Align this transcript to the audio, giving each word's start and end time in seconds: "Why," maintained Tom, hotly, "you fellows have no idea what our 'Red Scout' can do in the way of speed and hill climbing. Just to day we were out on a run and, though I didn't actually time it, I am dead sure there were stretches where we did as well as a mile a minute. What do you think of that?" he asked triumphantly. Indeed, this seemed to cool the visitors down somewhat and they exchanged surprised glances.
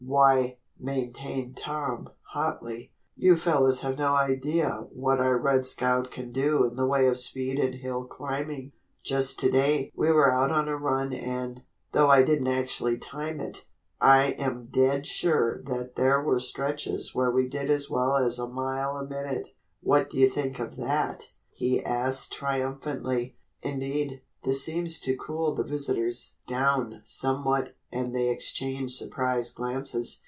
"Why," 0.03 0.57
maintained 0.79 1.55
Tom, 1.55 2.09
hotly, 2.33 2.91
"you 3.15 3.37
fellows 3.37 3.79
have 3.79 3.97
no 3.97 4.13
idea 4.13 4.87
what 4.91 5.21
our 5.21 5.37
'Red 5.37 5.65
Scout' 5.65 6.11
can 6.11 6.31
do 6.31 6.65
in 6.65 6.75
the 6.75 6.87
way 6.87 7.07
of 7.07 7.17
speed 7.19 7.57
and 7.59 7.75
hill 7.75 8.07
climbing. 8.07 8.73
Just 9.03 9.39
to 9.39 9.49
day 9.49 9.89
we 9.95 10.11
were 10.11 10.29
out 10.29 10.51
on 10.51 10.67
a 10.67 10.75
run 10.75 11.13
and, 11.13 11.61
though 11.93 12.09
I 12.09 12.23
didn't 12.23 12.49
actually 12.49 12.97
time 12.97 13.39
it, 13.39 13.65
I 14.01 14.31
am 14.31 14.65
dead 14.71 15.05
sure 15.05 15.61
there 15.95 16.21
were 16.21 16.39
stretches 16.39 17.15
where 17.15 17.31
we 17.31 17.47
did 17.47 17.69
as 17.69 17.89
well 17.89 18.17
as 18.17 18.37
a 18.37 18.49
mile 18.49 18.97
a 18.97 19.07
minute. 19.07 19.49
What 19.79 20.09
do 20.09 20.17
you 20.17 20.27
think 20.27 20.59
of 20.59 20.75
that?" 20.75 21.27
he 21.51 21.81
asked 21.85 22.33
triumphantly. 22.33 23.37
Indeed, 23.61 24.21
this 24.43 24.61
seemed 24.65 24.89
to 25.03 25.15
cool 25.15 25.53
the 25.55 25.63
visitors 25.63 26.33
down 26.47 26.99
somewhat 27.05 27.75
and 27.93 28.15
they 28.15 28.29
exchanged 28.29 28.93
surprised 28.95 29.53
glances. 29.53 30.19